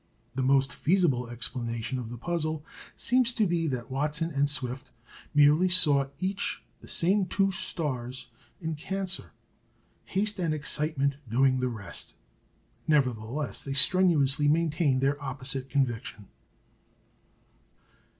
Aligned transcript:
The 0.33 0.41
most 0.41 0.73
feasible 0.73 1.29
explanation 1.29 1.99
of 1.99 2.09
the 2.09 2.17
puzzle 2.17 2.65
seems 2.95 3.35
to 3.35 3.45
be 3.45 3.67
that 3.67 3.91
Watson 3.91 4.31
and 4.31 4.49
Swift 4.49 4.89
merely 5.35 5.69
saw 5.69 6.05
each 6.17 6.63
the 6.79 6.87
same 6.87 7.27
two 7.27 7.51
stars 7.51 8.29
in 8.59 8.73
Cancer: 8.73 9.31
haste 10.05 10.39
and 10.39 10.55
excitement 10.55 11.17
doing 11.29 11.59
the 11.59 11.69
rest. 11.69 12.15
Nevertheless, 12.87 13.61
they 13.61 13.73
strenuously 13.73 14.47
maintained 14.47 15.01
their 15.01 15.21
opposite 15.21 15.69
conviction. 15.69 16.25